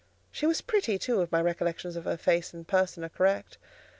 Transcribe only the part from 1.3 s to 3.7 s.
my recollections of her face and person are correct.